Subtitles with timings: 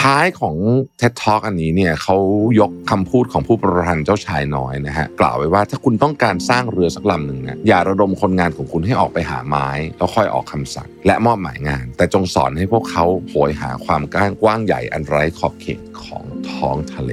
[0.00, 0.56] ท้ายของ
[1.00, 2.16] TED Talk อันนี้เนี่ยเขา
[2.60, 9.68] ยกคำพูดของผู้ประพันธ์เจ้าชายน้อยนะฮะกล่าวไว้ว่าถ้าคุณต้องการสร้างเรือสักลำหนึ่งนะอย่าระดมคนงานของคุณให้ออกไปหาไม้
[9.98, 14.02] แล้วค่อยออกคำสั่ง และมอบหมายงาน แต่จงสอนให้พวกเขาโหยหาความ
[14.42, 17.12] กว้างใหญ่อันไร้ขอบเขตของท้องทะเล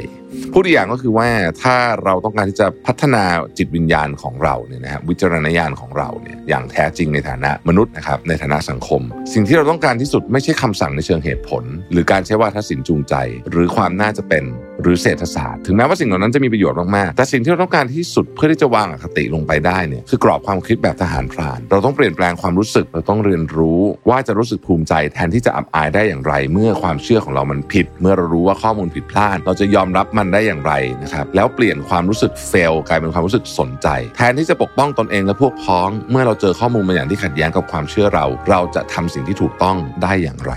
[0.54, 1.27] พูดอีกอย่างก็คือว่า
[1.63, 3.23] ถ้าเราต้องการที่จะพัฒนา
[3.57, 9.02] จิตวิญญาณของเราเนี่ยนะฮะวิจารณญาณของเราเนี่ยอย่างแท้จริงในฐานะมนุษย์นะครับในฐานะสังคม
[9.34, 13.13] สิ่งที่เราต้องการที่สุดไม่ใช่คำสั่งในเชิงเหตุผล หรือการใช้วาทศิลป์จูงใจ
[13.49, 14.43] หรือความน่าจะเป็น
[14.81, 30.73] หรือเศรษฐศาสตร์ ถึงแม้ว่าสิ่งเหล่านั้นจะมีประโยชน์มากๆ แต่สิ่งที่เราต้องการที่สุดเพื่อที่จะวางอคติลงไปได้เนี่ยคือกรอบความคิดแบบทหารพราน เราต้องเปลี่ยนแปลงความรู้สึกเราต้องเรียนรู้ว่าจะรู้สึกภูมิใจแทนที่จะอับอายได้อย่างไร เมื่อความเชื่อของเรามันผิด เมื่อเรารู้ว่าข้อมูลผิดพลาด เราจะยอมรับมันได้อย่างไร
[31.04, 33.88] นะครับแล้วเปลี่ยนความรู้สึกเฟลกลายเป็นความรู้สึกสนใจ
[34.18, 40.54] แทนที่จะปกป้องตนเองและพวกพ้อง เมื่อเราเจอข้อมูลบางอย่างที่ขัดแย้งกับความเชื่อเรา เราจะทำสิ่งที่ถูกต้องได้อย่างไร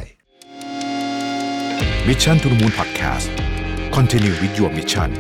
[2.09, 3.50] Mission to the Moon Podcast
[3.97, 5.11] Continue with your mission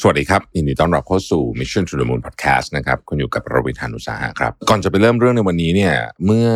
[0.00, 5.94] สวัสดีครับยินดีต้อนรับเข้าสู่ Mission to the Moon Podcast นะครับคุณอยู่กับรวิทานุสาหะครับ ก่อนจะไปเริ่มเรื่องในวันนี้เนี่ย
[6.26, 6.48] เมื่อ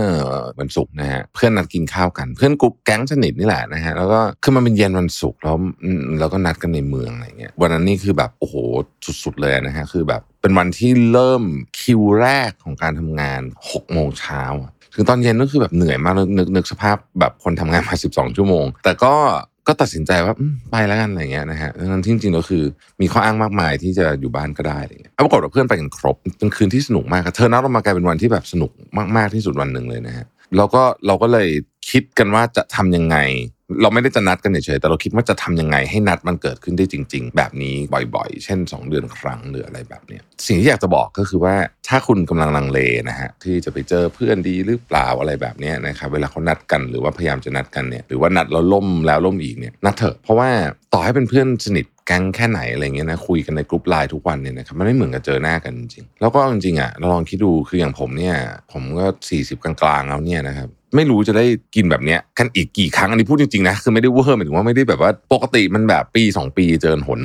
[0.59, 5.57] วันศุกร์นะฮะเพื่อนนัดกินข้าวกัน เพื่อนกลุ่มแก๊งสนิทนี่แหละนะฮะแล้วก็คือมันเป็นเย็นวันศุกร์แล้ว
[6.21, 8.55] แล้วก็นัดกันในเมืองอะไรเงี้ยวันนั้นนี่คือแบบโอ้โห
[9.25, 11.43] สุดๆเลยนะฮะคือแบบเป็นวันที่เริ่ม
[11.81, 14.43] คิวแรกของการทำงาน6โมงเช้า
[14.97, 19.15] ถึงตอนเย็นก็คือแบบเหนื่อยมากนึกนึกนึกสภาพแบบคนทำงานมา 12 ชั่วโมง แต่ก็
[19.67, 20.35] ก็ตัดสินใจว่า
[20.71, 22.65] ไปแล้วกันอะไรเงี้ยนะฮะดังนั้นจริงๆก็คือ
[23.01, 28.71] มีข้ออ้างมากมายที่จะอยู่บ้านก็ได้อะไรเงี้ยแล้วปรากฏว่าเพื่อนไปกันครบเป็นคืนที่สนุกมากครับเธอนัดเรามากลายเป็นวันที่แบบสนุก
[29.17, 31.49] มากๆที่สุดวันหนึ่งเลยนะฮะแล้วก็เราก็เลย
[31.91, 33.17] คิดกันว่าจะทำยังไง
[33.83, 37.75] เราไม่ได้จะนัดกันเฉยๆแต่เราคิดว่าจะทำยังไงให้นัดมันเกิดขึ้นได้จริง ๆ แบบนี้
[38.15, 41.55] บ่อยๆ เช่น 2 เดือนครั้งหรืออะไรแบบเนี้ยสิ่งที่อยากจะบอกก็คือว่า
[41.89, 50.49] ถ้าคุณกำลังลังเลนะฮะที่จะไปเจอเพื่อนดีหรือเปล่าอะไรแบบเนี้ยนะครับเวลาเขานัดกันหรือว่าพยายามจะนัดกันเนี่ยหรือว่านัดแล้วล่มแล้วล่มอีกเนี่ยนัดเถอะเพราะว่า
[50.93, 58.37] ต่อให้เป็นเพื่อนสนิทแก๊งแค่ไหนอะไรเงี้ยนะคุยกันในกลุ่มไลน์ทุกวันเนี่ยนะครับมันไม่เหมือนกับเจอหน้ากันจริงแล้วก็จริงๆอะเราลองคิดดูคืออย่างผมเนี่ย
[58.73, 59.07] ผมก็
[59.37, 67.21] 40 กลางๆแล้วเนี่ยนะครับ ไม่รู้จะได้กินแบบเนี้ยกันอีกกี่ครั้งอันนี้พูดจริงๆนะคือไม่ได้เวอร์หมายถึงว่าไม่ได้แบบว่าปกติมันแบบปี 2 ปีเจอหน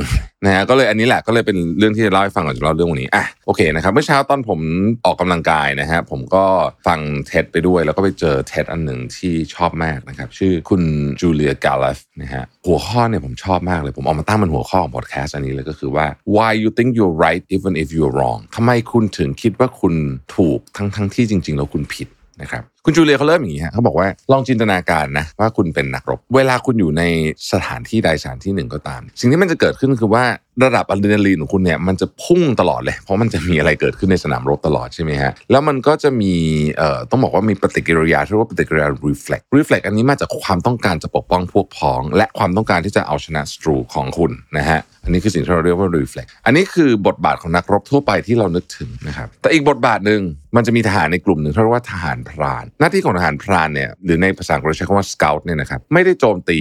[0.45, 4.59] นะฮะก็เลยอันนี้แหละก็เลยเป็นเรื่องที่จะเล่าให้ฟังก่อนจะเล่าเรื่องวันนี้อะโอเคนะครับเมื่อเช้าตอนผม
[5.05, 6.45] ออกกำลังกายนะฮะผมก็
[6.87, 10.81] ฟังเท็ดไปด้วย แล้วก็ไปเจอเท็ดอันหนึ่งที่ชอบมากนะครับชื่อคุณ
[11.19, 16.05] จูเลียกาลฟนะฮะหัวข้อเนี่ยผมชอบมากเลยผมเอามาตั้งเป็นหัวข้อของพอดแคสต์อันนี้เลยก็คือว่า
[16.35, 19.93] why you think you're right even if you're wrong ทำไมคุณถึงคิดว่าคุณ
[20.35, 22.07] ถูกทั้งทั้งที่จริง ๆ แล้วคุณผิด
[22.41, 27.03] นะครับคุณจูเลียเขาเริ่มอย่างนี้ฮะเขาบอกว่าลองจินตนาการนะว่าคุณเป็นนักรบ เวลาคุณอยู่ใน
[27.51, 30.23] สถานที่ใดสถานที่หนึ่งก็ตาม สิ่งที่มันจะเกิดขึ้นคือว่า
[30.63, 36.33] ระดับอะดรีนาลีนของคุณเนี่ยมันจะพุ่งตลอดเลย เพราะมันจะมีอะไรเกิดขึ้นในสนามรบตลอดใช่ไหมฮะแล้วมันก็จะมี
[36.77, 50.21] เอ่อต้องบอกว่ามีปฏิกิริยาที่เรียกว่าปฏิกิริยา reflex reflex อันนี้มาจากความต้องการจะปกป้องพวกพ้อง และความต้องการที่จะเอาชนะศัตรูของคุณนะฮะอันนี้คือสิ่งที่เราเรียกว่า reflex อันนี้คือบทบาทของนักรบทั่วไปที่เรานึกถึงนะครับแต่อีกบทบาทหนึ่ง
[50.55, 56.59] มันจะมีทหารในกลุ่มหนึ่งที่เรียกว่าทหารพราน หน้าที่ของทหารพรานเนี่ยหรือในภาษาอังกฤษใช้คำว่า scout เนี่ยนะครับไม่ได้โจมตี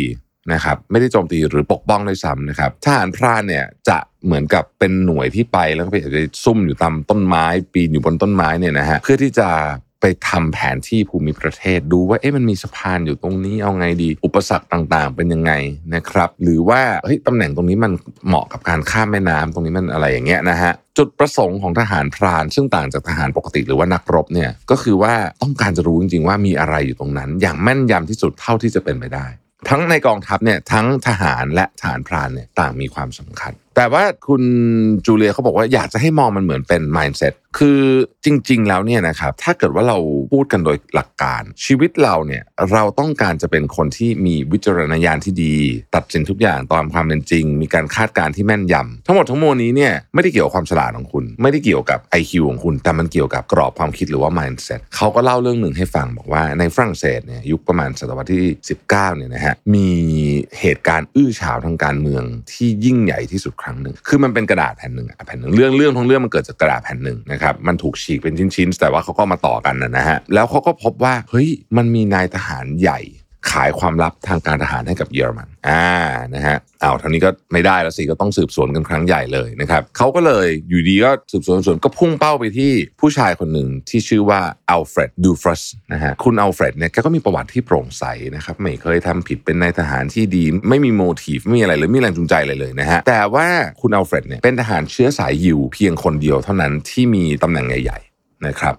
[0.52, 9.48] นะครับไม่ได้โจมตีหรือปกป้องด้วยซ้ำนะครับทหารพรานเนี่ยจะเหมือนกับเป็นหน่วยที่ไปแล้วก็ไปอาจจะซุ่มอยู่ตามต้นไม้ ปีนอยู่บนต้นไม้เนี่ยนะฮะเพื่อที่จะ
[10.00, 15.52] ไปทำแผนที่ภูมิประเทศดูว่าเอ๊ะมันมีสะพานอยู่ตรงนี้เอาไงดี อุปสรรคต่างๆ เป็นยังไง
[15.94, 17.92] นะครับ หรือว่าเฮ้ยตำแหน่งตรงนี้มัน
[18.26, 29.26] เหมาะกับการข้ามแม่น้ำตรงนี้มันอะไรอย่างเงี้ยนะฮะจุดประสงค์ของทหารพราน ซึ่งต่างจากทหารปกติหรือว่านักรบเนี่ยก็คือว่าต้องการจะรู้จริงๆว่ามีอะไรอยู่ตรงนั้น อย่างแม่นยำที่สุดเท่าที่จะเป็นไปได้
[29.68, 34.42] ทั้งในกองทัพเนี่ยทั้งทหารและทหารพรานเนี่ยต่างมีความสำคัญ แต่ว่าคุณ
[35.06, 37.80] จูเลียเขาบอกว่าอยากจะให้มองมันเหมือนเป็น mindset คือ
[38.24, 39.98] จริง ๆ แล้วเนี่ยนะครับถ้าเกิดว่าเรา
[40.32, 45.56] พูดกันโดยหลักการ ชีวิตเราเนี่ยเราต้องการจะเป็นคนที่มีวิจารณญาณที่ดี
[45.94, 58.44] ตัดสินทุกอย่างตามความเป็นจริง มีการคาดการณ์ที่แม่นยำทั้งหมดทั้งมวลนี้เนี่ยไม่ได้เกี่ยวกับความฉลาดของคุณ ไม่ได้เกี่ยวกับ IQ ของคุณ แต่มันเกี่ยวกับกรอบความคิดหรือว่า mindset เขาก็เล่าเรื่องหนึ่งให้ฟังบอกว่าในฝรั่งเศสเนี่ยยุคประมาณศตวรรษที่
[58.78, 59.88] 19เนี่ยนะฮะมี
[60.60, 62.22] เหตุการณ์อื้อฉาวทางการเมือง
[62.52, 73.00] ที่ยิ่งใหญ่ที่สุดครั้งหนึ่งคือมันเป็นกระดาษแผ่นหนึ่งแผ่นหนึ่งเรื่องเรื่องทั้งเรื่องมันเกิดจากกระดาษแผ่นหนึ่งนะครับมันถูกฉีกเป็นชิ้นๆ แต่ว่าเขาก็มาต่อกันนะฮะแล้วเขาก็พบว่าเฮ้ยมันมีนายทหารใหญ่
[73.50, 75.86] ขายความลับทางการทหารให้กับเยอรมัน อ่า
[76.34, 84.40] นะฮะเอาทางนี้ก็ไม่ได้แล้วสิ ก็ต้องสืบสวนกันครั้งใหญ่เลยนะครับเขาก็เลยอยู่ดีก็สืบสวนสวนก็พุ่งเป้าไปที่ผู้ชายคนหนึ่งที่ชื่อว่า
[84.70, 88.04] อัลเฟรดเดรฟุสนะฮะ คุณอัลเฟรดเนี่ยแกก็มีประวัติที่โปร่งใส
[88.36, 93.46] นะครับ ไม่เคยทำผิดเป็นนายทหารที่ดี ไม่มี motive ไม่มีอะไรเลย ไม่มีแรงจูงใจอะไรเลยนะฮะ แต่ว่า
[93.80, 98.74] คุณอัลเฟรดเนี่ยเป็นทหารเชื้อสายยิวเพียงคนเดียวเท่านั้นที่มีตำแหน่งใหญ่ ๆ นะครับ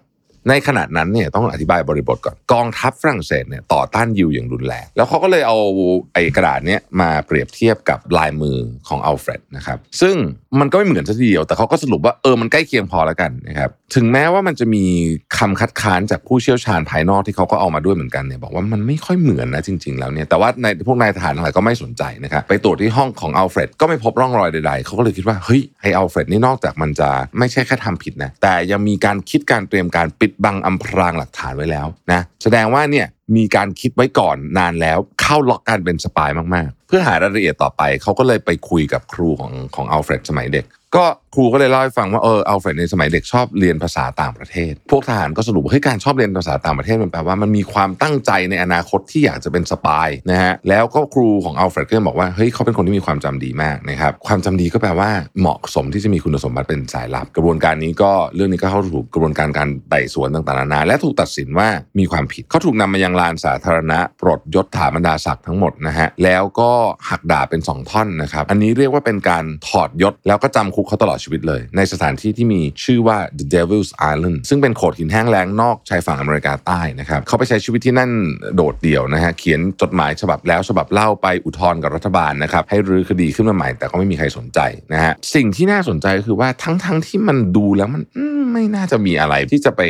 [0.49, 5.57] ในขณะนั้นเนี่ยต้องอธิบายบริบทก่อนกองทัพฝรั่งเศสเนี่ยต่อต้านยิวอย่างรุนแรงแล้วเขาก็เลยเอา
[6.13, 8.57] ไอ้กระดาษเนี้ยมาเปรียบเทียบกับลายมือ
[8.87, 10.15] ของอัลเฟรดนะครับซึ่ง
[10.59, 14.85] มันก็ไม่เหมือนซะทีเดียว แต่เขาก็สรุปว่าเออมันใกล้เคียงพอแล้วกันนะครับถึงแม้ว่ามันจะมี
[15.37, 27.09] คำคัดค้านจากผู้เชี่ยวชาญภายนอกที่เขาก็เอามาด้วยเหมือนกันเนี่ยบอกว่ามันไม่ค่อยเหมือนนะจริง ๆ แล้วเนี่ยแต่ว่าในพวกนายทหารทั้งหลายก็ไม่สนใจนะครับไปตรวจที่ห้องของอัลเฟรดก็ไม่พบร่องรอยใดๆเขาก็เลยคิดว่าเฮ้ยไอ้อัลเฟรดนี่นอกจากมันจะ
[27.39, 40.65] ไม่ใช่แค่ทำผิดนะแต่ยังมีการคิดการเตรียมการปิดบังอำพรางหลักฐานไว้แล้วนะแสดงว่าเนี่ย มีการคิดไว้ก่อนนานแล้วเข้าล็อกการเป็น spy มากๆ เพื่อหารายละเอียดต่อไปเขาก็เลยไปคุยกับครูของของอัลเฟรดสมัยเด็ก
[40.95, 41.05] ก็
[41.35, 66.71] ครูก็เลยเล่าให้ฟังว่าเอออัลเฟรดในสมัยเด็กชอบเรียนภาษาต่างประเทศ พวกทหารก็สรุปว่าเฮ้ยการชอบเรียนภาษาต่างประเทศมันแปลว่ามันมีความตั้งใจในอนาคตที่อยากจะเป็น spy นะฮะแล้วก็ครูของอัลเฟรดก็บอกว่าเฮ้ยเขาเป็นคนที่มีความจำดีมากนะครับความจำดีก็แปลว่าเหมาะสมที่จะมีคุณสมบัติเป็นสายลับ กระบวนการนี้ก็เรื่องนี้ก็เข้าถูกกระบวนการการไต่สวนต่างๆนานาและถูกตัดสินว่ามีความผิดเขาถูกนำมายังลานสาธารณะปลดยศถาบรรดาศักดิ์ทั้งหมดนะฮะแล้วก็
[67.09, 78.11] หักดาบเป็นสองท่อนนะครับอันนี้เรียกว่าเป็นการถอดยศแล้วก็จำคุกเขาตลอดชีวิตเลย ในสถานที่ที่มีชื่อว่า The Devil's Island ซึ่งเป็นโขดหินแห้งแล้งนอกชายฝั่งอเมริกาใต้นะครับเขาไปใช้ชีวิตที่นั่น
[78.55, 84.59] โดดเดี่ยวนะฮะเขียนจดหมายฉบับแล้วฉบับเล่าไปอุทธรณ์กับรัฐบาลนะครับให้รื้อคดีขึ้นมาใหม่แต่ก็ไม่มีใครสนใจ
[84.93, 88.03] นะฮะสิ่งที่น่าสนใจก็คือว่าทั้งๆที่มันดูแล้วมัน
[88.39, 89.81] มไม่น่าจะมีอะไรที่จะไป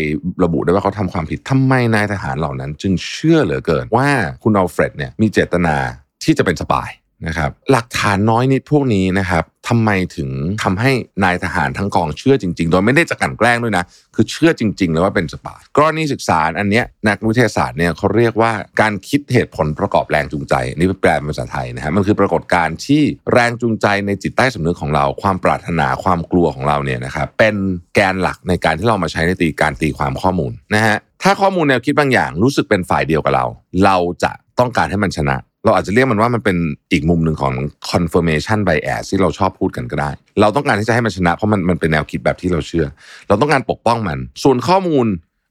[0.43, 4.09] ระบุได้ว่าเขาทำความผิดทำไมนายทหารเหล่านั้น จึงเชื่อเหลือเกินว่า
[4.43, 5.75] คุณอัลเฟรดเนี่ยมีเจตนา
[6.23, 6.89] ที่จะเป็น spy
[7.27, 10.29] นะครับหลักฐานน้อยนิดพวกนี้นะครับทำไมถึง
[10.63, 10.91] ทำให้
[11.23, 13.83] นายทหารทั้งกองเชื่อจริง ๆ โดยไม่ได้จะกลั่นแกล้งด้วยนะ
[14.15, 18.51] คือเชื่อจริง ๆ เลยว่าเป็น spy กรณีศึกษาอันเนี้ยนักวิทยาศาสตร์เนี่ยเขาเรียกว่า
[18.81, 23.01] การคิดเหตุผลประกอบแรงจูงใจ นี่แปลเป็นภาษาไทยนะฮะมันคือปรากฏการณ์ที่
[23.33, 27.55] แรงจูงใจในจิตใต้สำนึกของเรา ความปรารถนาความกลัวของเราเนี่ยนะครับเป็น
[27.95, 33.45] แกนหลักในการที่เรามาใช้ในตีการตีความข้อมูลนะฮะถ้าข้อมูลแนวคิดบางอย่างรู้สึกเป็นฝ่ายเดียวกับเรา
[33.85, 35.35] เราจะต้องการให้มันชนะ
[35.65, 36.57] เราอาจจะเรียกมันว่ามันเป็น
[36.91, 37.53] อีกมุมหนึ่งของ
[37.91, 40.09] confirmation bias ที่เราชอบพูดกันก็ได้
[40.41, 42.87] เราต้องการที่จะให้มันชนะเพราะมันมันเป็นแนวคิดแบบที่เราเชื่อ
[43.27, 45.05] เราต้องการปกป้องมัน ส่วนข้อมูล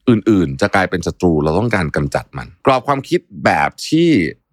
[0.09, 4.09] อื่นๆ จะกลายเป็นศัตรูเราต้องการกำจัดมัน กรอบความคิดแบบที่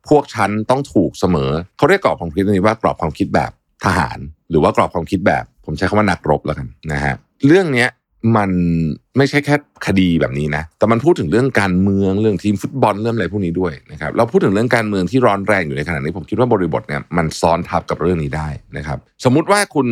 [0.08, 3.50] พวกฉันต้องถูกเสมอ เขาเรียกกรอบความคิดนี้ว่ากรอบความคิดแบบ
[3.84, 4.18] ทหาร
[4.50, 7.14] หรือว่ากรอบความคิดแบบ ผมใช้คำว่านักรบแล้วกันนะฮะ
[7.46, 7.88] เรื่องเนี้ย
[8.36, 8.50] มัน
[9.18, 9.56] ไม่ใช่แค่
[9.86, 19.88] คดีแบบนี้นะ แต่มันพูดถึงเรื่องการเมืองเรื่องทีมฟุตบอลเรื่องอะไรพวกนี้ด้วยนะครับ เราพูดถึงเรื่องการเมืองที่ร้อนแรงอยู่ในขณะนี้ ผมคิดว่าบริบทเนี่ยมันซ้อนทับกับเรื่องนี้ได้นะครับ สมมุติว่าคุณ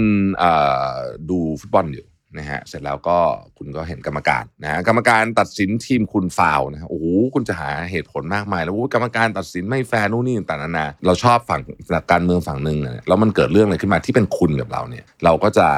[1.31, 2.07] ดูฟุตบอลอยู่
[2.39, 3.19] นะฮะ เสร็จแล้วก็
[3.59, 11.61] คุณก็เห็นกรรมการนะฮะ กรรมการตัดสินทีมคุณฟาวนะฮะ โอ้โห คุณจะหาเหตุผลมากมาย แล้วกรรมการตัดสินไม่แฟร์นู่นนี่ต่างๆนานา เราชอบฝั่ง
[12.13, 15.69] การเมืองฝั่งหนึ่งนี่ยแล้วมันเกิดเรื่องอะไรขึ้นมาที่เป็นคุณกับเราเนี่ย เราก็จะ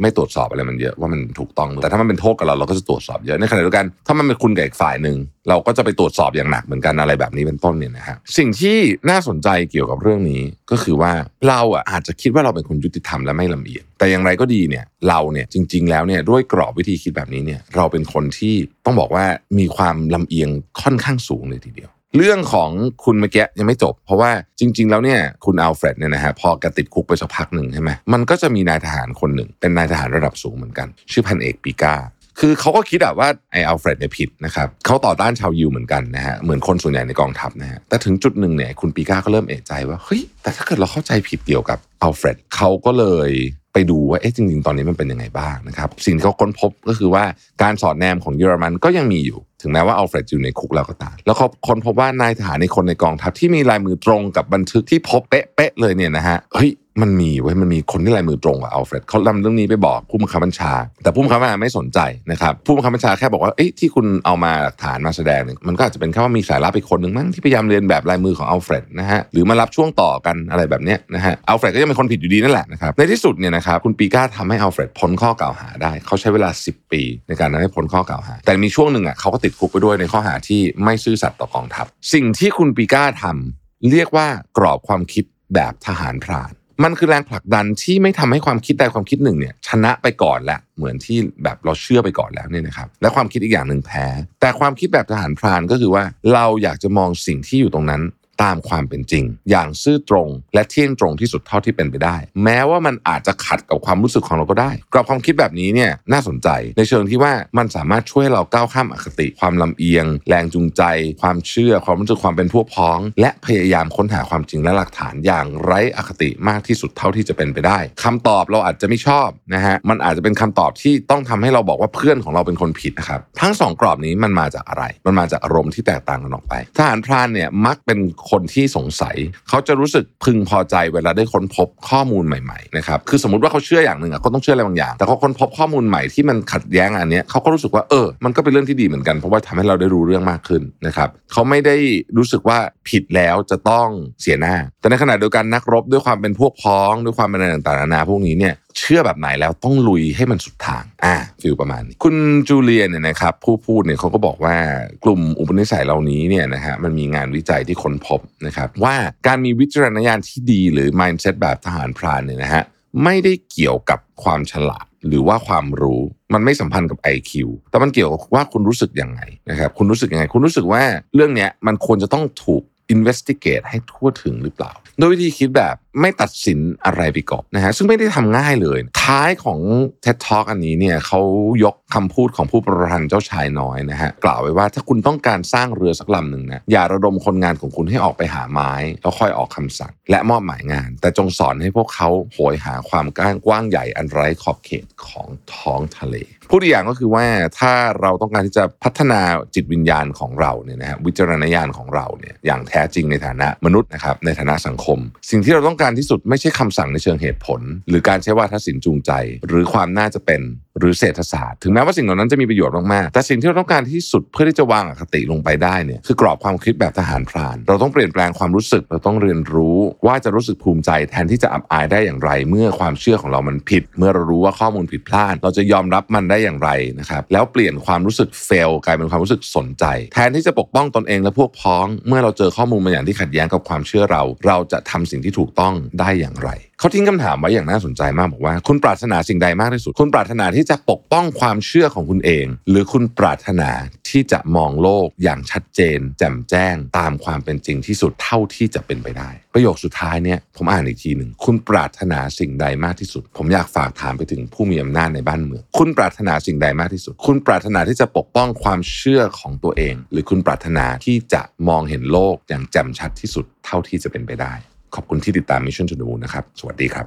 [0.00, 5.16] ไม่ตรวจสอบอะไรมันเยอะว่ามันถูกต้อง แต่ถ้ามันเป็นโทษกับเราเราก็จะตรวจสอบเยอะในขณะเดียวกัน ถ้ามันเป็นคุณกับอีกฝ่ายหนึ่ง
[5.48, 8.76] เราก็จะไปตรวจสอบอย่างหนักเหมือนกันอะไรแบบนี้เป็นต้นเนี่ยนะฮะสิ่งที่
[9.10, 11.12] น่าสนใจเกี่ยวกับเรื่องนี้ก็คือว่า
[11.48, 18.54] เราอะอาจจะคิดว่าเราเป็นคนยุติธรรมและไม่ลำเอียงแต่อย่างไรก็ดีเนี่ยเราเนี่ยจริง ๆ แล้วเนี่ยด้วยกรอบวิธีคิดแบบนี้เนี่ยเราเป็นคนที่
[18.84, 19.24] ต้องบอกว่า
[19.58, 20.48] มีความลำเอียง
[20.82, 22.70] ค่อนข้างสูงเลยทีเดียว เรื่องของ
[23.04, 31.94] คุณเมื่อกี้ยังไม่จบ เพราะว่าจริง ๆ แล้วเนี่ยคุณอัลเฟรดเนี่ยนะฮะพอแกติดคุกไปสักพักหนึ่งใช่ไหมมันก็จะมีนายทหารคนหนึ่ง เป็นนายทหารระดับสูงเหมือนกัน ชื่อพันเอกปีกา
[32.40, 43.30] คือเขาก็คิดอะว่าไอ้อัลเฟรดเนี่ยผิดนะครับเขาต่อต้านชาวยิวเหมือนกันนะฮะเหมือนคนส่วนใหญ่ในกองทัพนะฮะแต่ถึงจุดหนึ่งเนี่ยคุณปีกาก็เริ่มเอะใจว่าเฮ้ยแต่ถ้าเกิดเราเข้าใจผิดเกี่ยวกับอัลเฟรดเขาก็เลย
[43.78, 47.24] ไปดูว่าเอ๊ะจริงๆ ตอนนี้มันเป็นยังไงบ้างนะครับสิ่งที่เขาค้นพบก็คือว่า
[47.62, 56.70] การสอดแนมของเยอรมันก็ยังมีอยู่ ถึงแม้ว่าอัลเฟรดอยู่ในคุกแล้วก็ตามแล้วเขาค้นพบว่านายทหารในคนในกองทัพที่มีลายมือตรงกับบันทึกที่พบเป๊ะๆเลยเนี่ยนะฮะเฮ้ย
[57.02, 61.98] มันมีเว้มันมีคนที่ลายมือตรงกับอัลเฟรดเขานำเรื่องนี้ไปบอกผู้บังคับบัญชา แต่ผู้บังคับบัญชาไม่สนใจ
[62.30, 84.26] นะครับผู้บังคับบัญชาแค่บอกว่าเอ้ยที่คุณเอามาหลักฐานมาแสดงเนี่ยมันก็อาจจะเป็นแค่ว่ามีสายลับอีกคนหนึ่งมั้งที่พยายามเลียนแบบลายมือของอัลเฟรดนะฮะหรือมารับช่วงต่อกันอะไรแบบเนี้ยนะฮะอัลเฟรดก็ยังเป็นคนผิดอยู่ดีนั่นแหละนะครับในที่สุดเนี่ยนะครับคุณปีก้าทำให้อัลเฟรดพ้นข้อกล่าวหาได้เขาใช้เวลา 10 ปี ในการทำให้พ้นข้อกล่าวหา แต่มีช่วงหนึ่งอะเขาก็ติดคุกไปด้วยในข้อหาที่ไม่ซื่อสัตย์ต่อกองทัพ สิ่งที่คุณปีก้าทำเรียกว่า
[84.58, 85.24] กรอบความคิด
[85.54, 86.52] แบบทหารพราน
[86.84, 94.06] มันคือแรงผลักดันที่ไม่ทำให้ความคิดใดความคิดหนึ่งเนี่ยชนะไปก่อนแล้วเหมือนที่แบบเราเชื่อไปก่อนแล้วเนี่ยนะครับและความคิดอีกอย่างหนึ่งแพ้
[94.40, 96.04] แต่ความคิดแบบทหารพรานก็คือว่า
[96.34, 98.02] เราอยากจะมองสิ่งที่อยู่ตรงนั้น
[98.42, 110.82] ตามความเป็นจริง อย่างซื่อตรงและเที่ยงตรงที่สุดเท่าที่เป็นไปได้ แม้ว่ามันอาจจะขัดกับความรู้สึกของเราก็ได้กรอบความคิดแบบนี้เนี่ยน่าสนใจในเชิงที่ว่ามันสามารถช่วยเราก้าวข้ามอคติ ความลำเอียง แรงจูงใจ
[111.22, 127.98] ความเชื่อ ความรู้สึกความเป็นพวกพ้อง และพยายามค้นหาความจริงและหลักฐานอย่างไร้อคติมากที่สุดเท่าที่จะเป็นไปได้คำตอบเราอาจจะไม่ชอบนะฮะมันอาจจะเป็นคำตอบที่ต้องทำให้เราบอกว่าเพื่อนของเราเป็นคนผิดนะครับทั้งสองกรอบนี้มันมาจากอะไร มันมาจากอารมณ์ที่แตกต่างกันออกไปทหารพรานเนี่ยมักเป็น
[128.30, 129.16] คนที่สงสัย
[129.48, 141.76] เขาจะรู้สึกพึงพอใจเวลาได้ค้นพบข้อมูลใหม่ๆนะครับคือสมมติว่าเขาเชื่ออย่างหนึ่งอะเขาต้องเชื่ออะไรบางอย่าง แต่เขาค้นพบข้อมูลใหม่ที่มันขัดแย้งอันนี้เขาก็รู้สึกว่าเออ มันก็เป็นเรื่องที่ดีเหมือนกันเพราะว่าทำให้เราได้รู้เรื่องมากขึ้นนะครับเขาไม่ได้
[142.16, 142.58] รู้สึกว่า
[142.88, 143.88] ผิดแล้วจะต้อง
[144.20, 152.14] เสียหน้า แต่ในขณะเดียวกันนักรบด้วยความเป็นพวกพ้องด้วยความเป็นอะไรต่างๆนานาพวกนี้เนี่ย เชื่อแบบไหนแล้วต้องลุยให้มันสุดทาง อ่าฟิลประมาณนี้ คุณ
[152.48, 154.56] จูเลียนเนี่ยนะครับผู้พูดเนี่ยเขาก็บอกว่า
[155.04, 162.64] กลุ่มอุปนิสัยเหล่านี้เนี่ยนะฮะมันมีงานวิจัยที่ค้นพบนะครับว่าการมีวิจารณญาณที่ดีหรือ mindset แบบทหารพรานเนี่ยนะฮะ
[163.04, 166.02] ไม่ได้เกี่ยวกับความฉลาดหรือว่าความรู้
[166.34, 167.32] มันไม่สัมพันธ์กับ IQ
[167.70, 169.20] แต่มันเกี่ยวกับว่าคุณรู้สึกยังไง
[169.50, 170.82] นะครับคุณรู้สึกยังไง คุณรู้สึกว่า
[171.14, 172.62] เรื่องเนี้ยมันควรจะต้องถูก
[172.94, 179.58] investigate ให้ทั่วถึงหรือเปล่า โดยวิธีคิดแบบไม่ตัดสินอะไรไปก่อนนะฮะซึ่งไม่ได้ทำง่ายเลย ท้ายของ
[180.04, 181.20] TED Talk อันนี้เนี่ยเขา
[181.64, 196.16] ยกคำพูดของผู้ประพันธ์เจ้าชายน้อยนะฮะกล่าวไว้ว่าถ้าคุณต้องการสร้างเรือสักลำหนึ่งนะอย่าระดมคนงานของคุณให้ออกไปหาไม้ แล้วค่อยออกคำสั่ง และมอบหมายงาน แต่จงสอนให้พวกเขาโหยหาความกว้างกว้างใหญ่อันไร้ขอบเขตของท้องทะเล
[196.50, 197.24] พูดอีกอย่างก็คือว่า
[197.58, 199.20] ถ้าเราต้องการที่จะพัฒนา
[199.54, 204.98] จิตวิญญาณของเราเนี่ยนะฮะวิจารณญาณของเราเนี่ยอย่างแท้จริงในฐานะมนุษย์นะครับในฐานะสังคม
[205.30, 209.12] สิ่งที่เราต้องการที่สุดไม่ใช่คำสั่งในเชิงเหตุผล หรือการใช้วาทศิลป์จูงใจ
[209.46, 210.40] หรือความน่าจะเป็น
[210.78, 226.70] หรือเศรษฐศาสตร์ ถึงแม้ว่าสิ่งเหล่านั้นจะมีประโยชน์มากๆ แต่สิ่งที่เราต้องการที่สุดเพื่อที่จะวางอคติลงไปได้เนี่ยคือกรอบความคิดแบบทหารพราน เราต้องเปลี่ยนแปลงความรู้สึก เราต้องเรียนรู้ว่าจะรู้สึกภูมิใจแทนที่จะอับอายได้อย่างไร เมื่อความเชื่อของเรามันผิด เมื่อเรารู้ว่าข้อมูลผิดพลาด เราจะยอมรับมันได้อย่างไร
[227.00, 243.70] นะครับ แล้วเปลี่ยนความรู้สึกเฟลกลายเป็นความรู้สึกสนใจ แทนที่จะปกป้องตนเองและพวกพ้อง เมื่อเราเจอข้อมูลบาอย่างที่ขัดแย้งกับความเชื่อเรา เราจะทำสิ่งที่ถูกต้องได้อย่างไร เขาทิ้งคำถามไว้อย่างน่าสนใจมากบอกว่า คุณปรารถนาสิ่งใดมากที่สุด คุณปรารถนาที่จะปกป้องความเชื่อของคุณเอง หรือคุณปรารถนา
[244.08, 264.54] ที่จะมองโลกอย่างชัดเจน แจ่มแจ้งตามความเป็นจริงที่สุดเท่าที่จะเป็นไปได้ ประโยคสุดท้ายเนี่ยผมอ่านอีกทีหนึ่งคุณปรารถนาสิ่งใดมากที่สุด ผมอยากฝากถามไปถึงผู้มีอำนาจในบ้านเมืองคุณปรารถนาสิ่งใดมากที่สุด คุณปรารถนาที่จะปกป้องความเชื่อของตัวเอง หรือคุณปรารถนาที่จะมองเห็นโลกอย่างแจ่มชัดที่สุดเท่าที่จะเป็นไปได้
[264.94, 267.06] ขอบคุณที่ติดตาม Mission to the Moon นะครับ สวัสดีครับ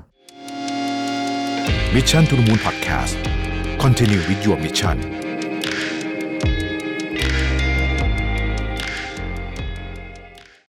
[1.95, 3.15] Mission to the Moon Podcast
[3.83, 4.97] Continue with your mission